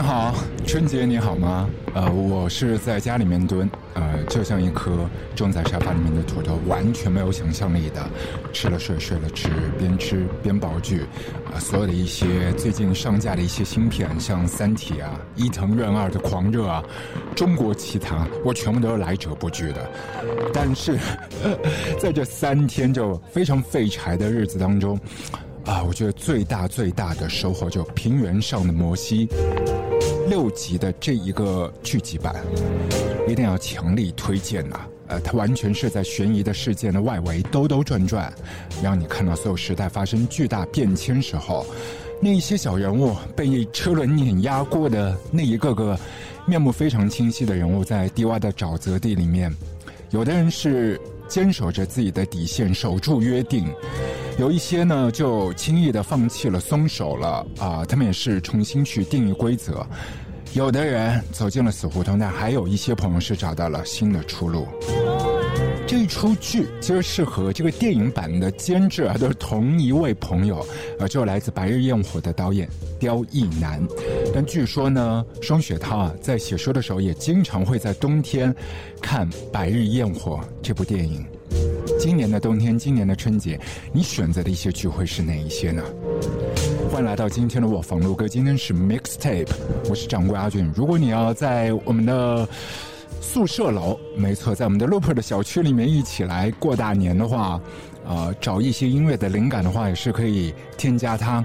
[0.00, 0.34] 你好，
[0.66, 1.68] 春节你好吗？
[1.92, 8.02] 呃，我是在家里面蹲，呃，就像一颗种在沙发里面的土豆，完全没有想象力的，
[8.50, 11.02] 吃了睡，睡了吃，边吃边煲剧，
[11.52, 16.82] 啊，所有的一些最近上架的一些新片，像《三体》啊，《伊藤润二的狂热》啊，
[17.34, 19.86] 《中国奇谭》，我全部都是来者不拒的。
[20.50, 20.96] 但是，
[22.00, 24.98] 在这三天就非常废柴的日子当中。
[25.66, 29.26] 啊，我觉得最大最大的收获就《平原上的摩西》
[30.30, 32.36] 六集的这一个剧集版，
[33.26, 34.78] 一定要强力推荐呐！
[35.08, 38.32] 呃，它完全是在悬疑的事件的外围兜兜转转，
[38.80, 41.66] 让你看到所有时代发生巨大变迁时候，
[42.22, 45.98] 那些小人物被车轮碾压过的那一个个
[46.46, 49.52] 面目非常清晰的人物，在低洼的沼泽地里面，
[50.10, 53.66] 有的人是坚守着自己的底线，守住约定。
[54.40, 59.86] 有一些呢，就轻易的放弃了、松手了啊，他们也是重新去定义规则。
[60.54, 64.66] 有的人走进了死胡同，但还有一些朋友是找到了新的出路。
[65.86, 70.66] 这一出剧其实是和这个电影版的监制啊，都是同一位朋友，
[70.98, 72.66] 呃，就来自《白日焰火》的导演
[72.98, 73.86] 刁亦男。
[74.32, 78.54] 但据说呢，双雪涛啊，在写书的时候也经常会在冬天
[79.02, 81.26] 看《白日焰火》这部电影。
[81.98, 83.60] 今年的冬天，今年的春节，
[83.92, 85.82] 你选择的一些聚会是哪一些呢？
[86.90, 89.48] 欢迎来到今天的我房路哥，今天是 mixtape，
[89.88, 90.70] 我是掌柜阿俊。
[90.74, 92.48] 如果你要在我们的
[93.20, 97.60] 宿舍楼，没错，在我们的 Looper 的小区里面一起来过大年的话，
[98.06, 101.44] 呃，找一些音乐的灵感的话，也是可以添加他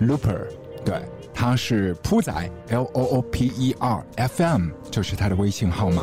[0.00, 0.40] Looper，
[0.84, 1.00] 对，
[1.34, 2.32] 他是铺仔
[2.68, 6.02] L O O P E R F M，就是他的微信号码。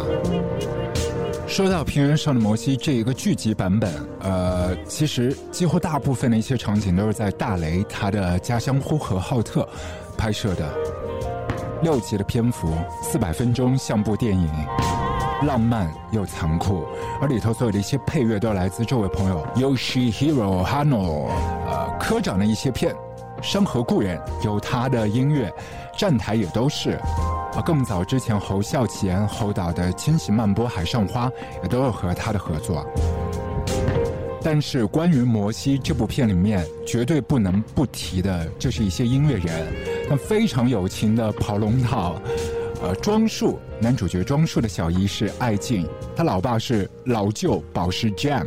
[1.47, 9.67] 说到《平原上的摩西》这一个剧集版本，呃，其实几乎大部分的一些场景都是在大雷他的家乡呼和浩特
[10.17, 10.69] 拍摄的。
[11.81, 14.49] 六集的篇幅，四百分钟，像部电影，
[15.47, 16.85] 浪漫又残酷。
[17.21, 21.27] 而里头所有的一些配乐都来自这位朋友 Yoshihiro Hano，
[21.65, 22.93] 呃，科长的一些片，
[23.41, 25.51] 《山河故人》有他的音乐，
[25.97, 26.99] 站台也都是。
[27.53, 31.27] 而更早之前，侯孝贤侯导的《千禧慢播海上花》
[31.63, 32.85] 也都有和他的合作。
[34.43, 39.73] 但是关于《摩西》这部片里面，绝对不能不提的，就是一些音乐人。
[40.09, 42.15] 那非常有情的跑龙套，
[42.81, 45.85] 呃，庄树男主角庄树的小姨是艾静，
[46.15, 48.45] 他老爸是老舅宝石 Jam。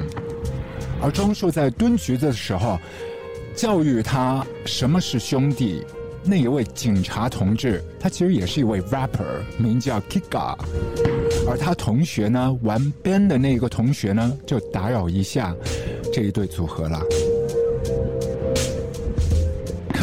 [1.02, 2.78] 而庄树在蹲局子的时候，
[3.54, 5.84] 教育他什么是兄弟。
[6.22, 10.54] 那一位警察同志，他其实也是一位 rapper，名叫 Kika，
[11.48, 15.54] 而他同学呢，玩编的那个同学呢，就打扰一下
[16.12, 17.00] 这一对组合了。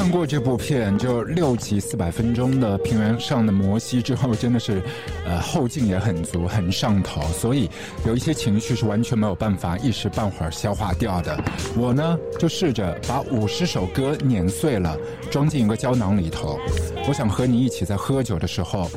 [0.08, 4.82] 看过这部片就六集四百分钟的平原上的摩西之后，真的是，
[5.26, 7.70] 呃，后劲也很足，很上头，所以
[8.06, 11.38] 有一些情绪是完全没有办法一时半会儿消化掉的。
[11.76, 14.98] 我呢，就试着把五十首歌碾碎了，
[15.30, 16.58] 装进一个胶囊里头。
[17.06, 18.90] 我想和你一起在喝酒的时候，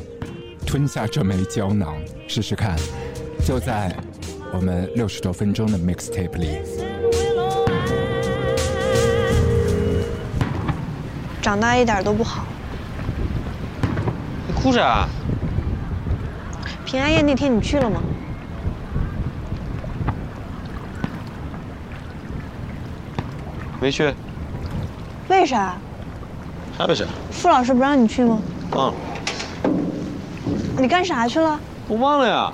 [0.65, 1.93] 吞下这枚胶囊，
[2.25, 2.73] 试试看。
[3.45, 3.93] 就在
[4.53, 6.90] 我们六十多分钟的 mixtape 里。
[11.41, 12.43] 长大一点都不好。
[14.47, 15.07] 你哭啥？
[16.85, 18.01] 平安夜那天你去了吗？
[23.79, 24.13] 没去。
[25.29, 25.75] 为啥？
[26.77, 27.05] 啥为啥？
[27.31, 28.37] 傅老师不让你去吗？
[28.71, 28.93] 忘了。
[30.77, 31.59] 你干啥去了？
[31.87, 32.53] 我忘了呀。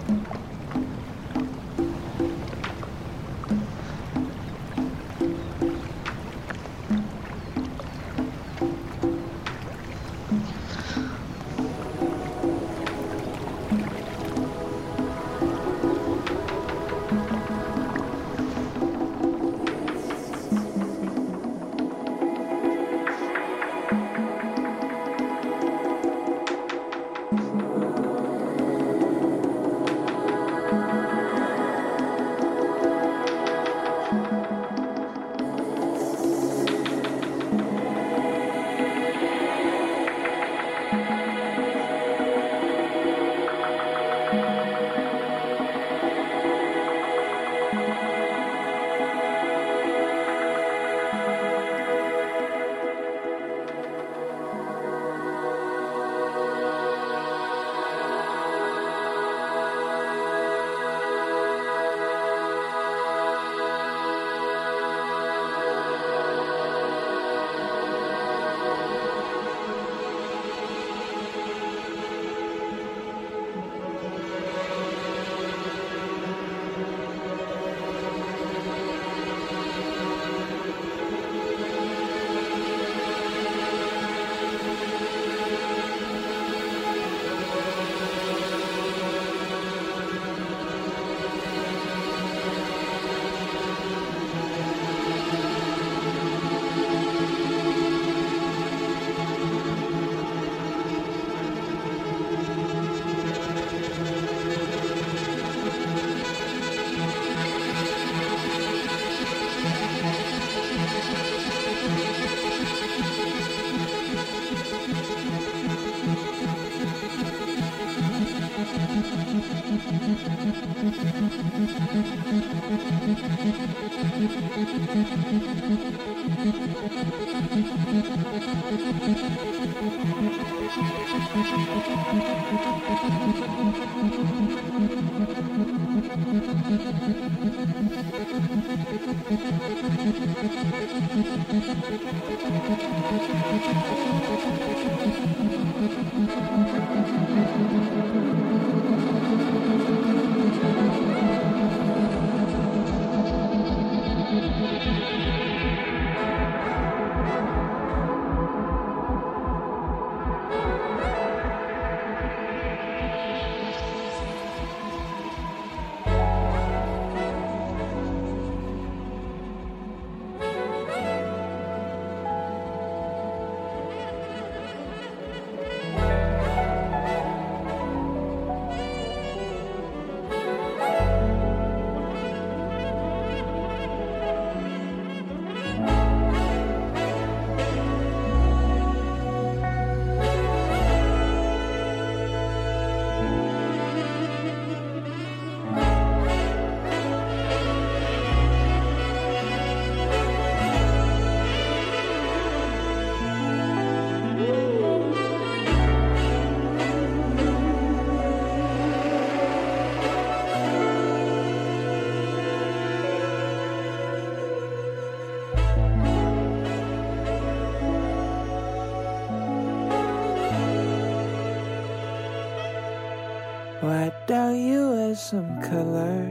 [225.15, 226.27] some color.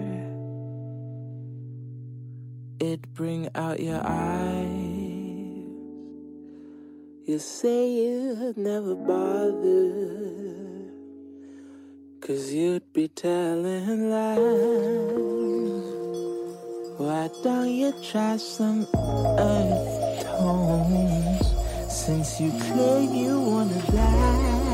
[2.80, 4.66] It bring out your eyes.
[7.24, 10.06] You say you never bother.
[12.20, 14.38] Cause you'd be telling lies.
[16.98, 21.46] Why don't you try some earth tones?
[21.88, 24.65] Since you claim you wanna die.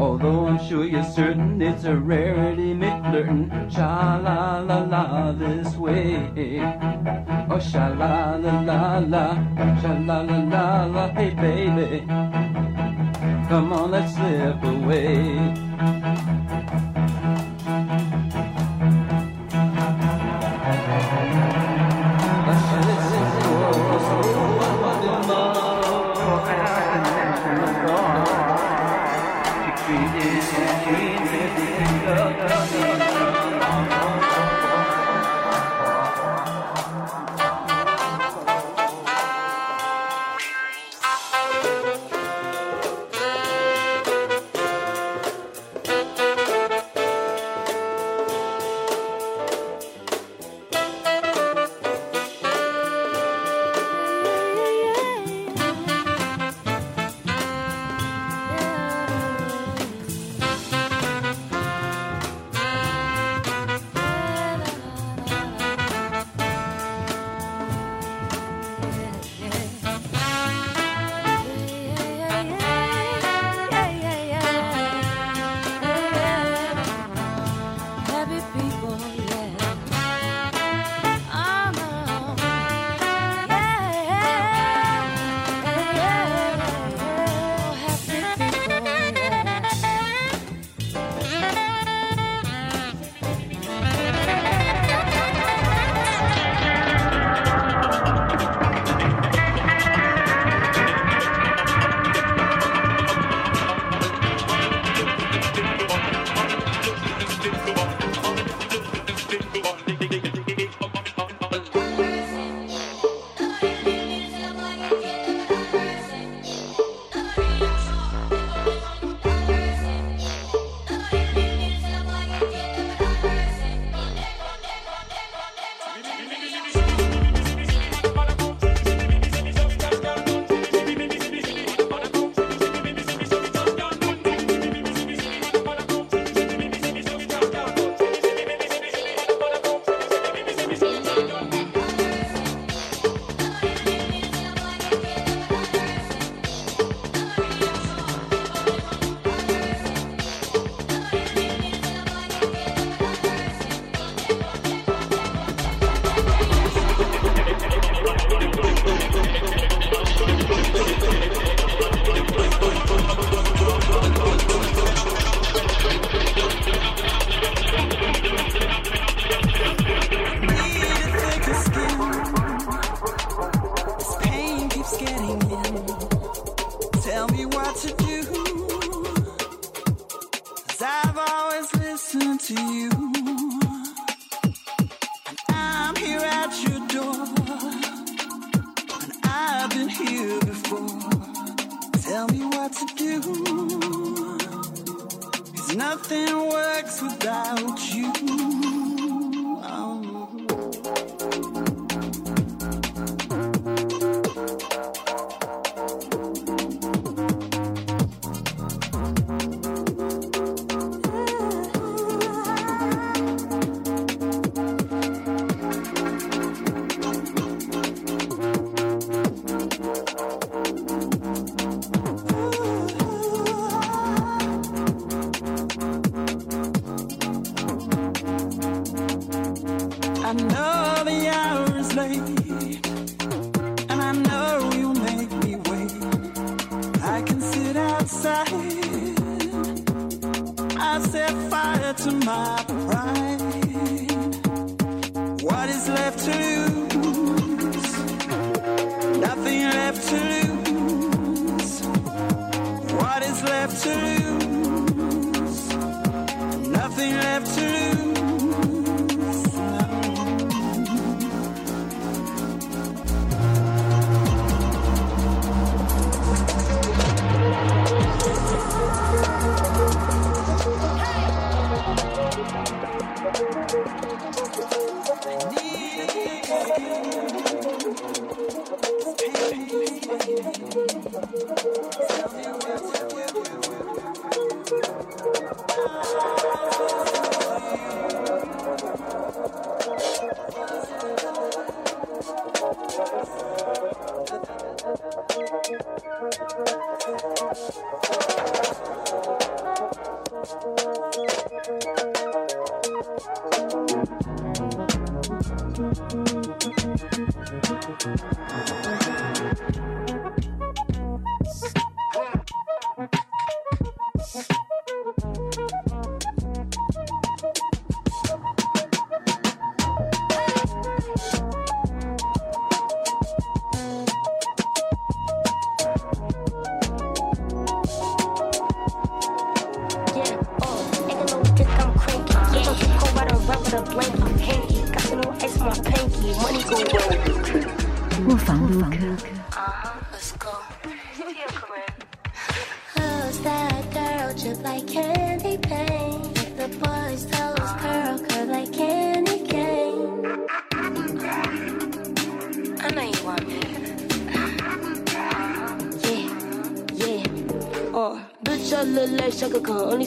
[0.00, 3.70] Although I'm sure you're certain it's a rarity, McFlirtin'.
[3.70, 6.16] Sha la la la this way.
[7.50, 9.34] Oh, sha la la la la,
[9.82, 12.06] sha la la la la, hey baby.
[13.48, 16.39] Come on, let's slip away.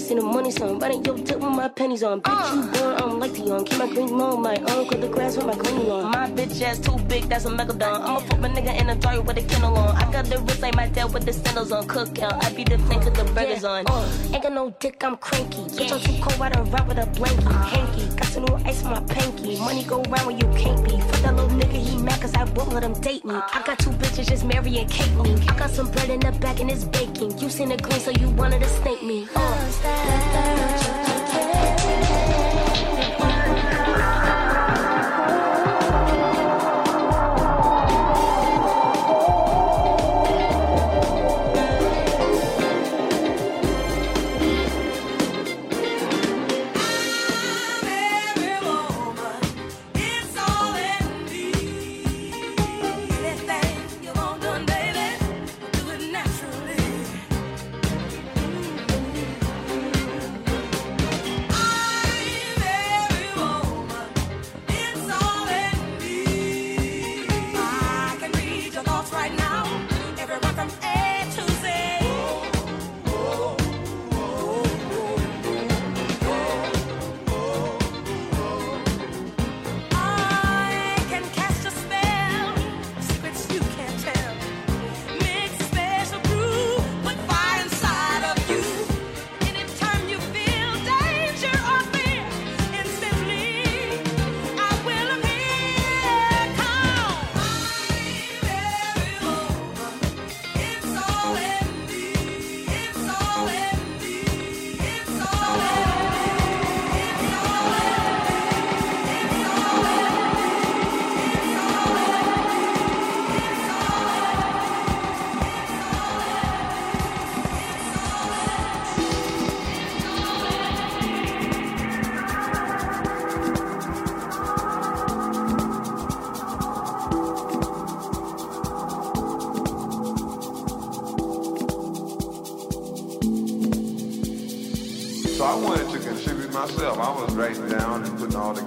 [0.04, 0.80] Only seen the money song.
[0.80, 2.22] Riding your dick with my pennies on.
[2.22, 3.64] Bitch, you born, I'm like the young.
[3.64, 4.88] Keep my green on my own.
[4.90, 6.12] Cut the grass with my green on.
[6.12, 8.02] My bitch ass too big, that's a megalodon.
[8.02, 9.96] I'ma fuck my nigga in a dryer with a kennel on.
[9.96, 11.88] I got the wrist like my dad with the sandals on.
[11.88, 13.86] Cookout, I be the thing cause the burgers on.
[13.88, 15.62] Uh, ain't got no dick, I'm cranky.
[15.62, 17.66] Bitch, I'm too cold, I don't rap with a blankie.
[17.72, 19.58] Hanky, got some new ice on my pinky.
[19.60, 21.00] Money go round when you can't be.
[21.00, 23.36] Fuck that little nigga, he mad cause I won't let him date me.
[23.36, 25.34] I got two bitches just marry and cake me.
[25.48, 27.40] I got some bread in the back and it's baking.
[27.40, 29.28] You seen the green, so you wanted to snake me.
[29.34, 29.93] Uh,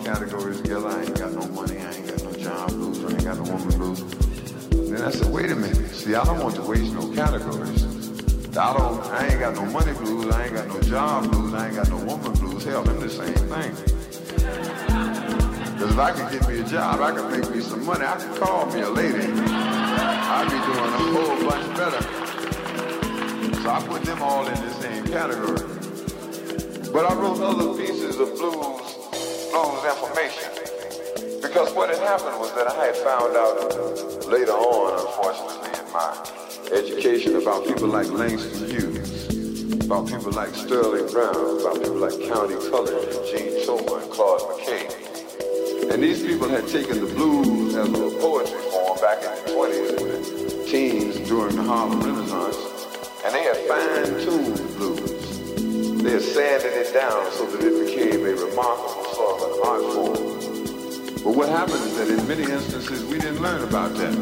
[0.07, 0.87] categories together.
[0.87, 3.43] I ain't got no money, I ain't got no job blues, I ain't got no
[3.43, 4.01] woman blues.
[4.89, 5.91] Then I said, wait a minute.
[5.91, 7.83] See, I don't want to waste no categories.
[8.57, 11.67] I don't, I ain't got no money blues, I ain't got no job blues, I
[11.67, 12.63] ain't got no woman blues.
[12.65, 13.73] Hell, them the same thing.
[15.75, 18.05] Because if I could get me a job, I could make me some money.
[18.05, 19.27] I could call me a lady.
[19.27, 22.03] I'd be doing a whole bunch better.
[23.61, 25.67] So I put them all in the same category.
[26.93, 29.96] But I wrote other pieces of blues, blues information.
[31.77, 36.09] What had happened was that I had found out later on, unfortunately, in my
[36.73, 42.57] education about people like Langston Hughes, about people like Sterling Brown, about people like Countee
[42.71, 42.97] Cullen
[43.29, 45.93] Jean Toomer and Claude McKay.
[45.93, 49.89] And these people had taken the blues as a poetry form back in the 20s
[50.01, 52.57] and the teens during the Harlem Renaissance,
[53.23, 56.03] and they had fine-tuned the blues.
[56.03, 59.83] They had sanded it down so that it became a remarkable sort of an art
[59.93, 60.56] form.
[61.27, 64.15] But what happened is that in many instances we didn't learn about that.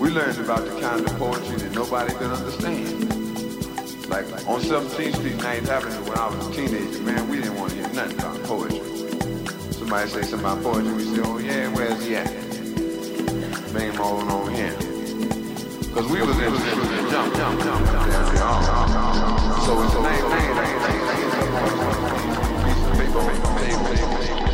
[0.00, 3.04] We learned about the kind of poetry that nobody could understand.
[4.08, 7.72] Like on 17th Street, 9th Avenue, when I was a teenager, man, we didn't want
[7.72, 8.80] to hear nothing about poetry.
[9.72, 12.32] Somebody say something about poetry, we say, oh yeah, where's he at?
[13.74, 14.78] Name all on him.
[14.78, 18.64] Because we was in the jump, jump, jump, jump, there we are.
[19.60, 21.52] So it's a name, name, name, name, name, name,
[22.96, 24.47] name, name, name, so everybody, everybody, and then tell them, tell them,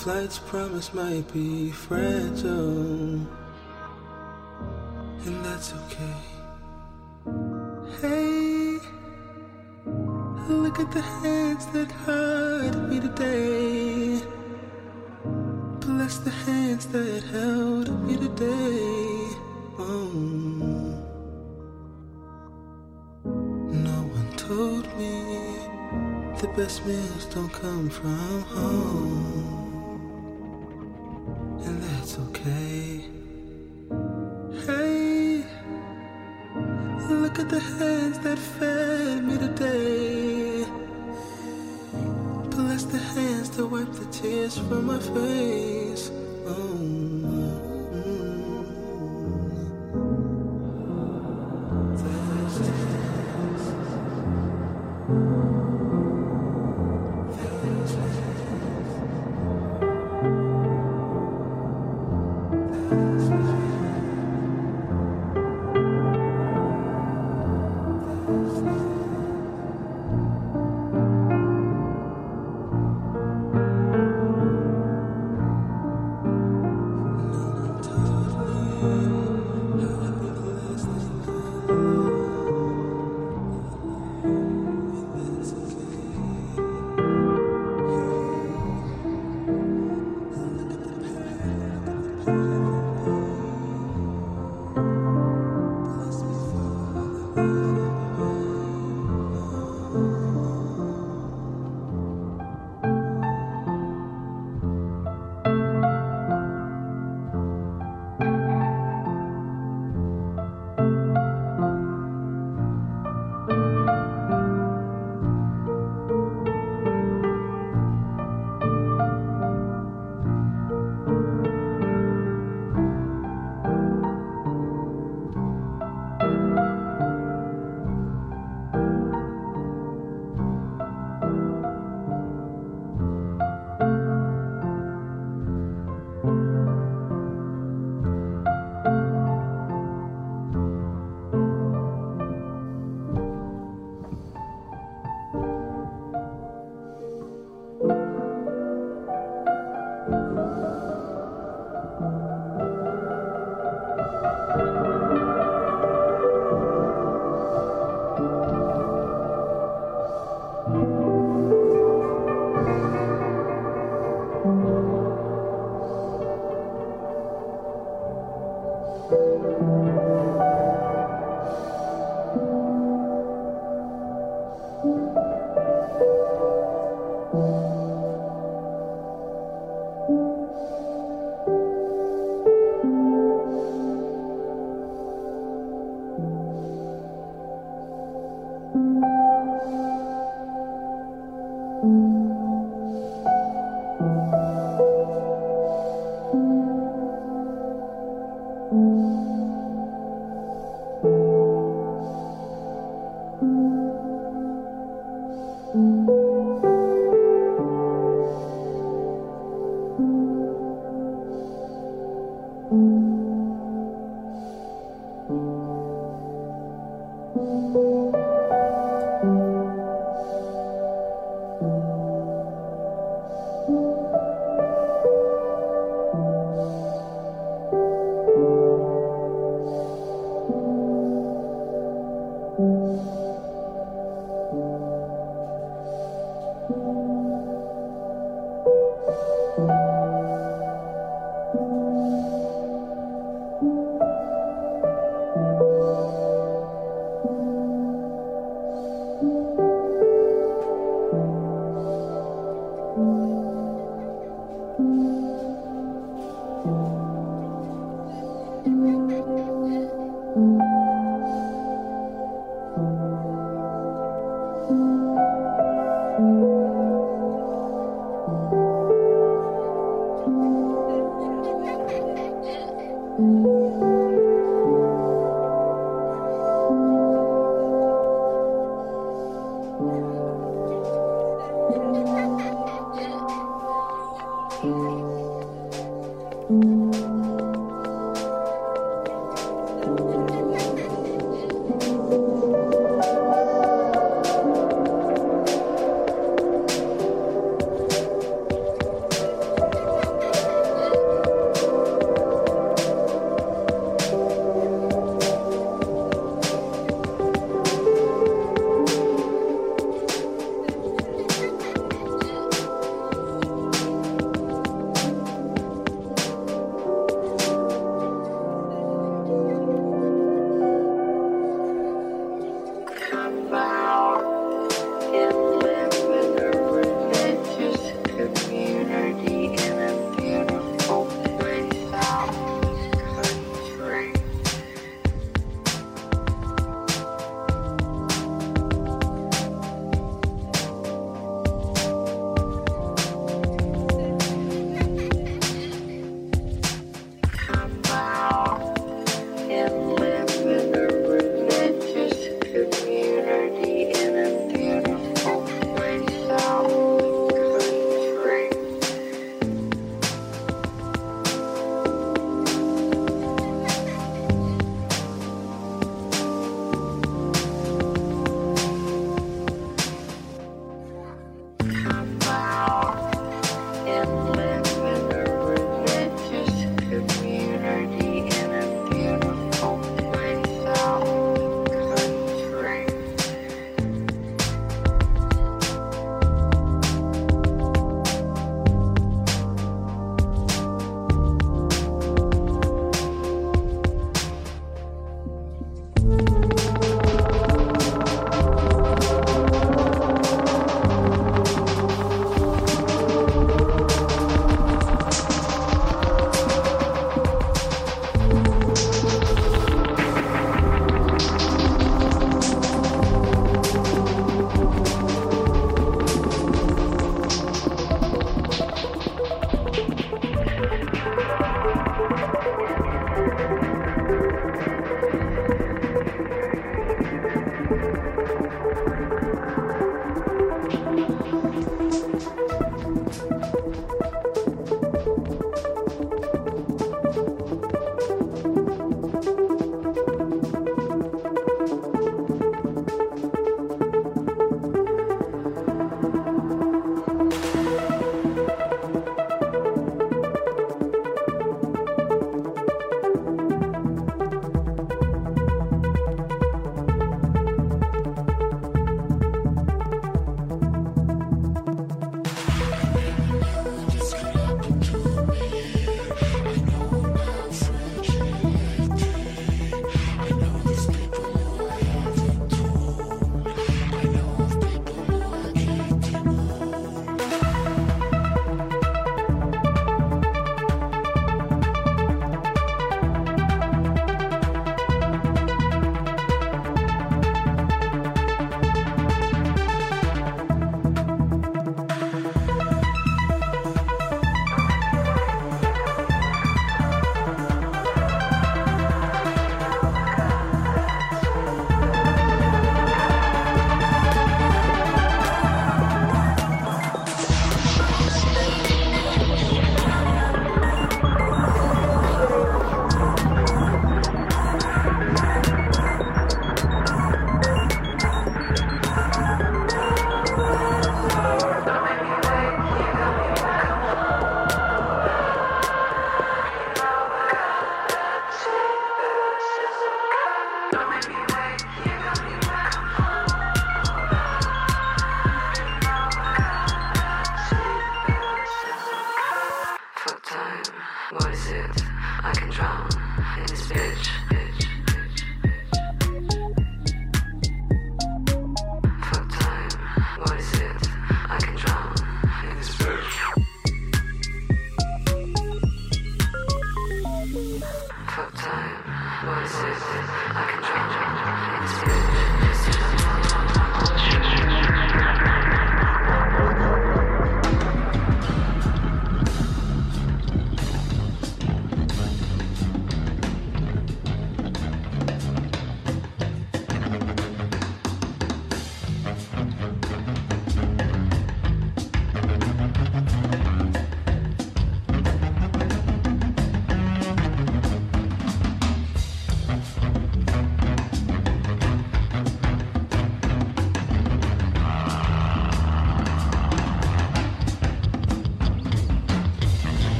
[0.00, 3.20] Flight's promise might be fragile,
[5.26, 6.29] and that's okay.
[10.80, 14.22] At the hands that hurt me today.
[15.80, 19.36] Bless the hands that held me today.
[19.78, 20.10] Oh.
[23.88, 25.14] No one told me
[26.40, 30.00] the best meals don't come from home,
[31.66, 33.04] and that's okay.
[34.66, 35.44] Hey,
[37.22, 38.69] look at the hands that fed
[44.72, 46.10] on my face.
[46.46, 47.00] Oh.
[62.92, 63.39] Mm-hmm.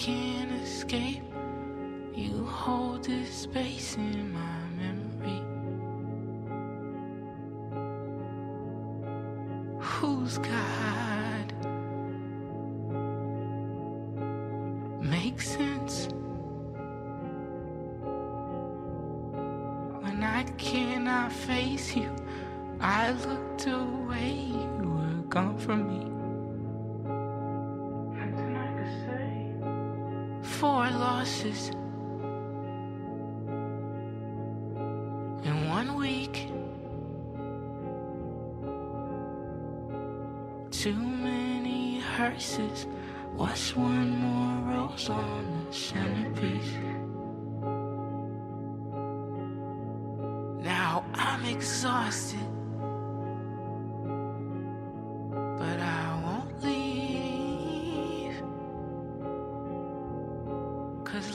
[0.00, 1.22] can't escape.
[2.14, 4.59] You hold the space in my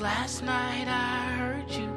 [0.01, 1.94] last night I heard you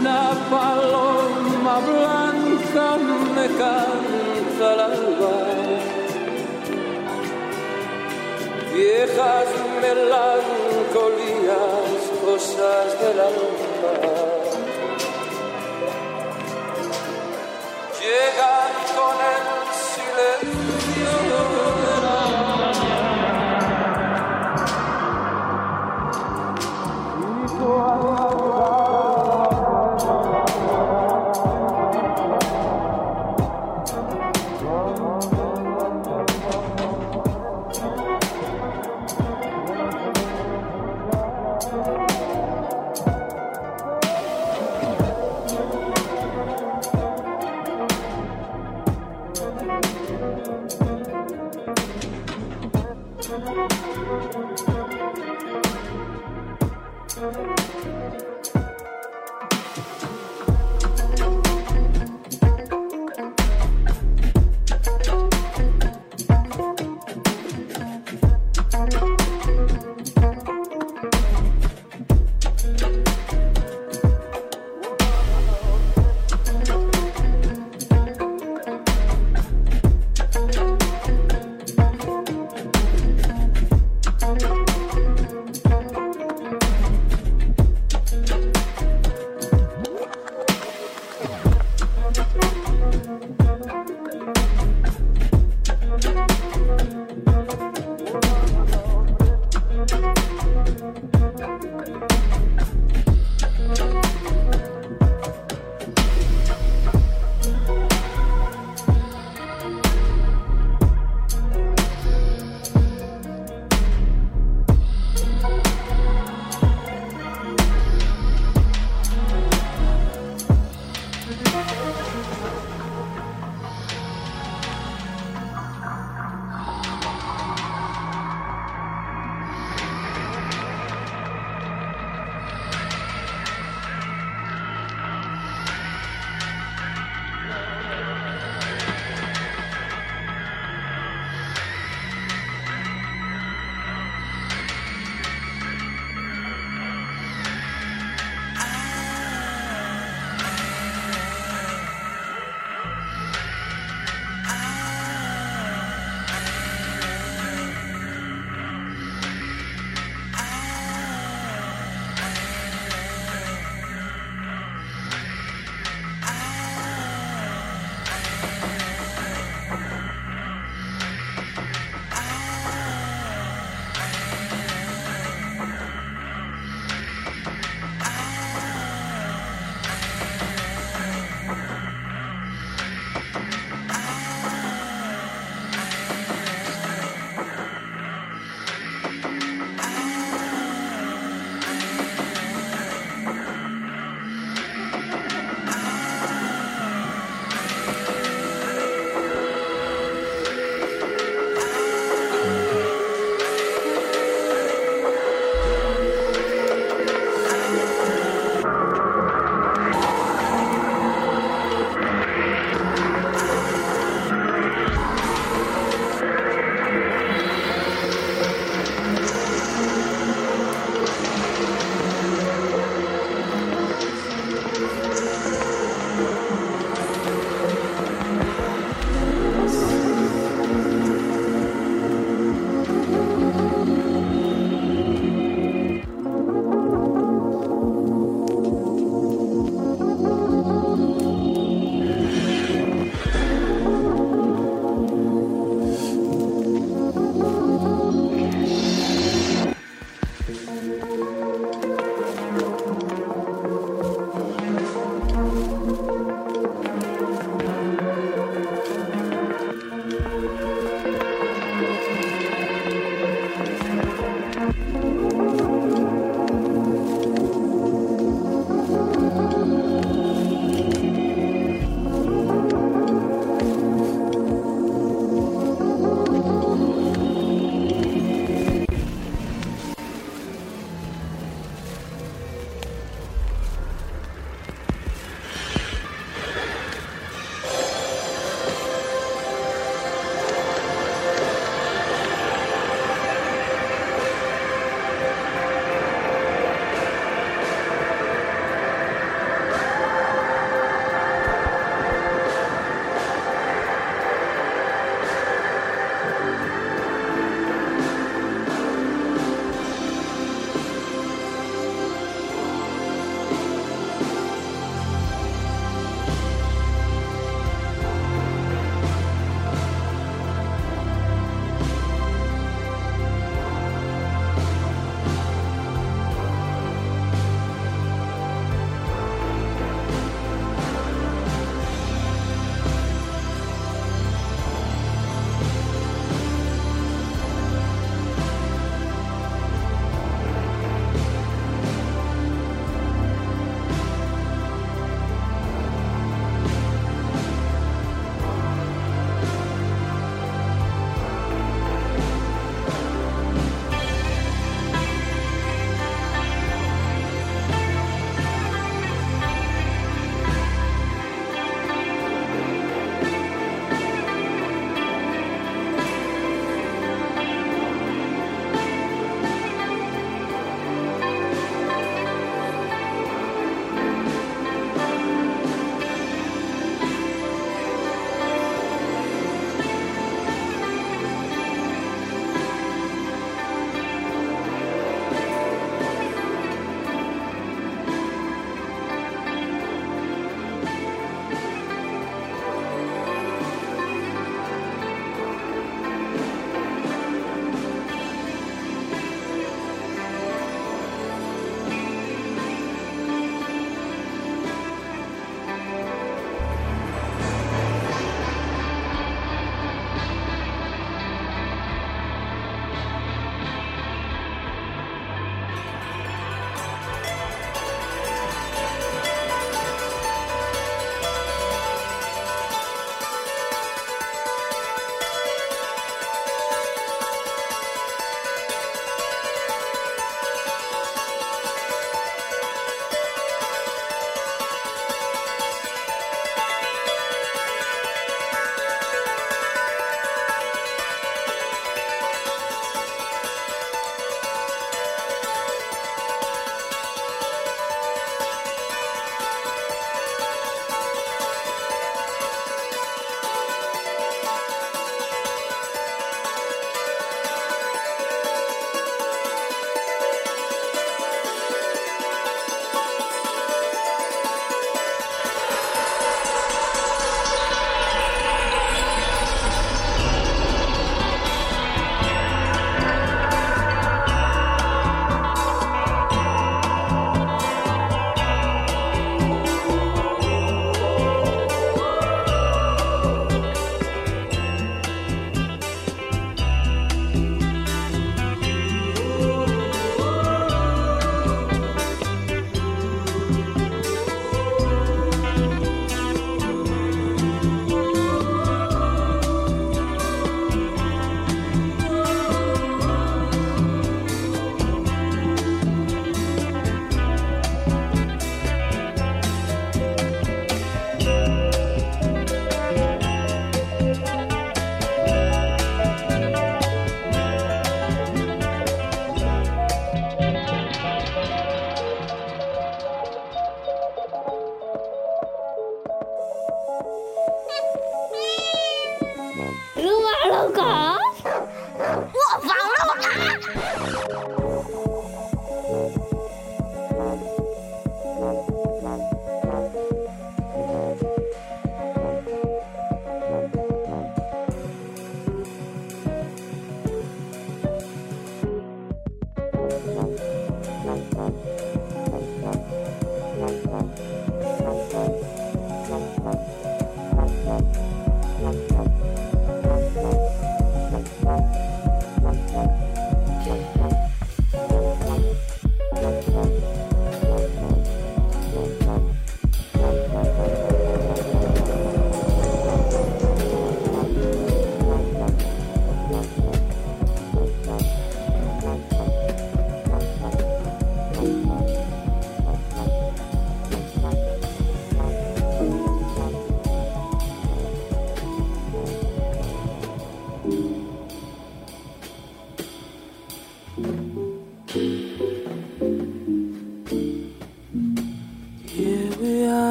[0.00, 2.86] una paloma blanca
[3.36, 5.36] me canta al alba.
[8.72, 9.50] Viejas
[9.82, 10.40] melancolías,
[12.24, 13.94] cosas del alma.
[18.00, 18.59] Llega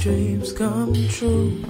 [0.00, 1.69] dreams come true.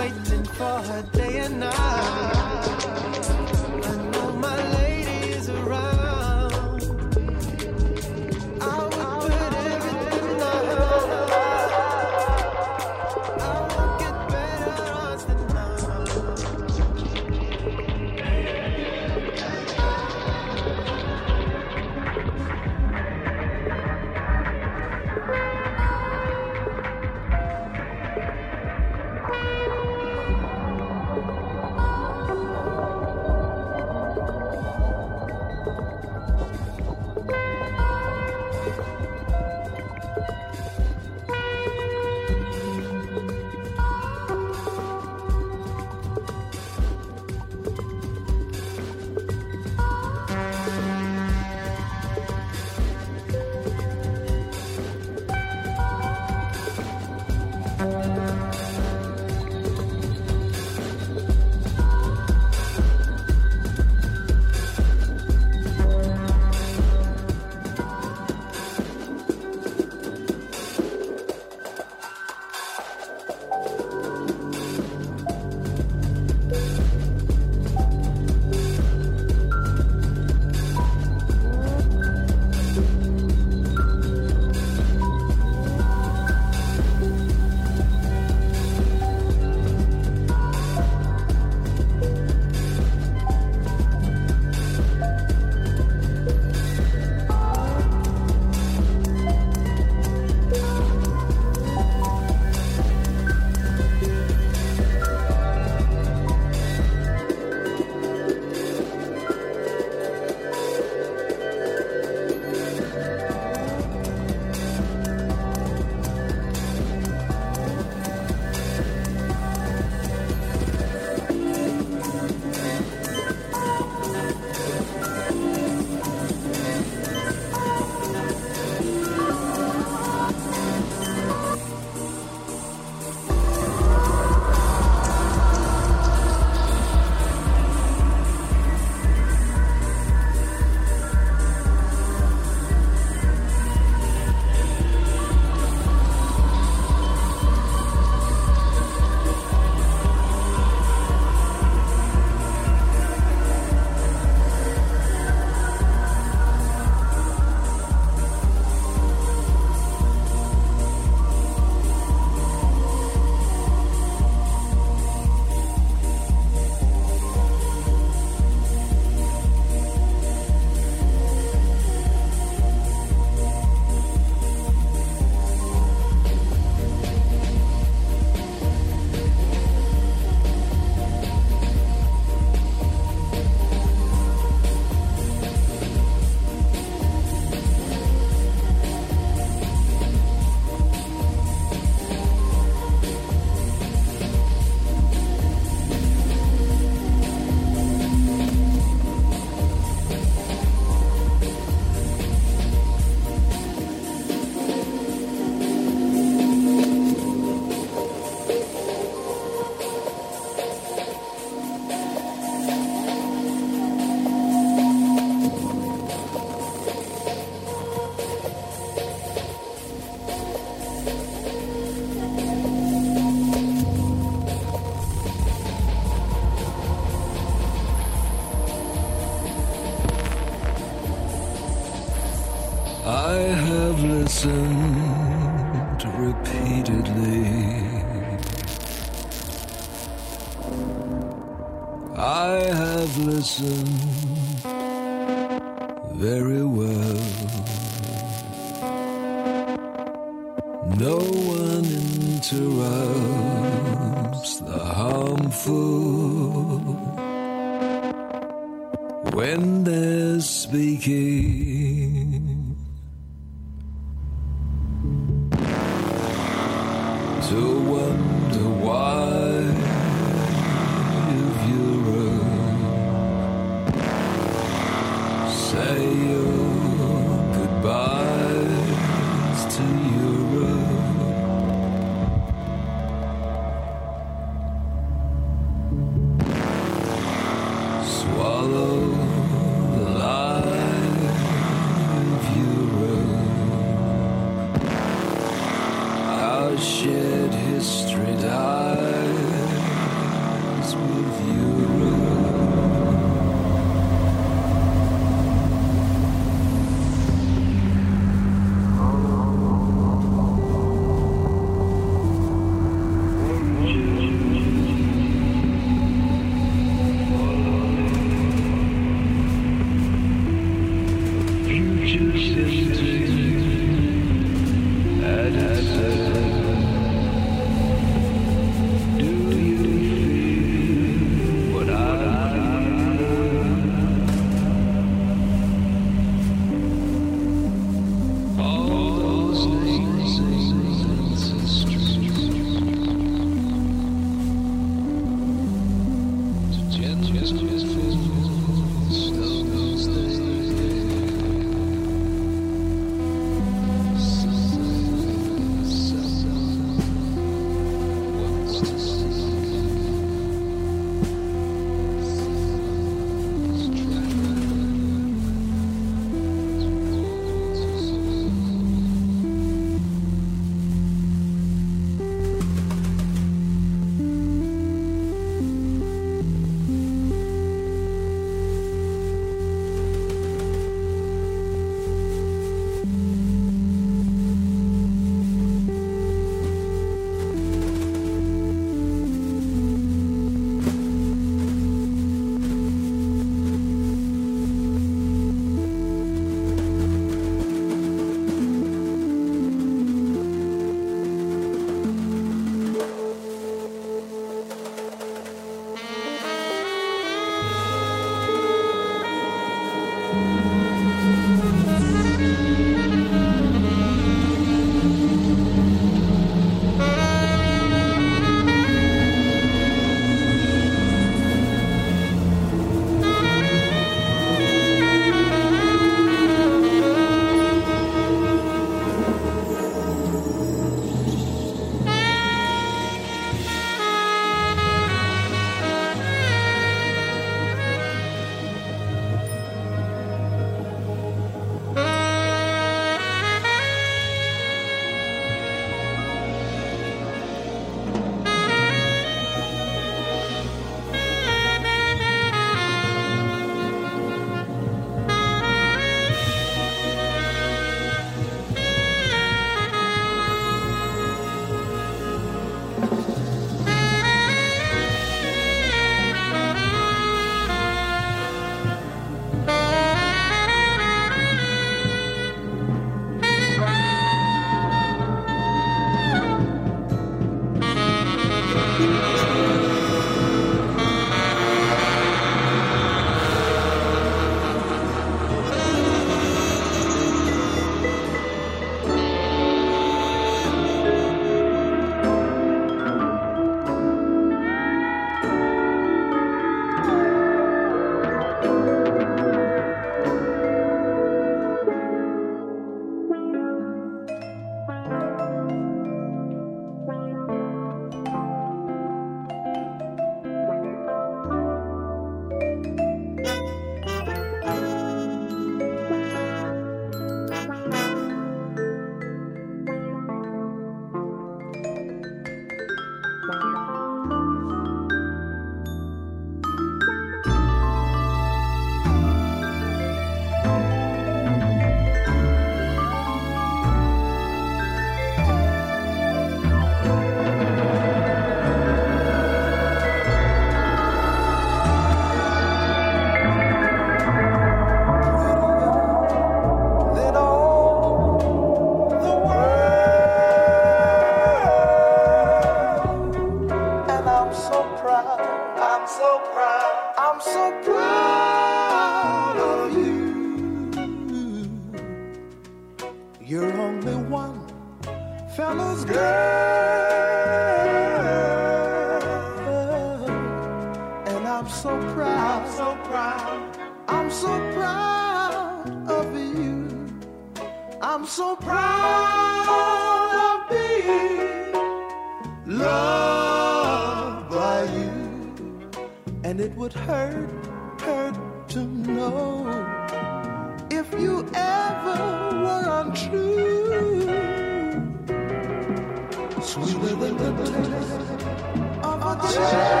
[599.57, 600.00] of